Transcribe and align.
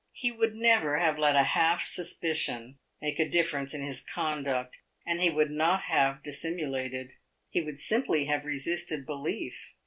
He 0.13 0.31
would 0.31 0.55
never 0.55 0.97
have 0.97 1.19
let 1.19 1.35
a 1.35 1.43
half 1.43 1.83
suspicion 1.83 2.79
make 3.03 3.19
a 3.19 3.29
difference 3.29 3.75
in 3.75 3.81
his 3.83 4.01
conduct, 4.01 4.81
and 5.05 5.21
he 5.21 5.29
would 5.29 5.51
not 5.51 5.81
have 5.83 6.23
dissimulated; 6.23 7.13
he 7.51 7.61
would 7.61 7.79
simply 7.79 8.25
have 8.25 8.43
resisted 8.43 9.05
belief. 9.05 9.75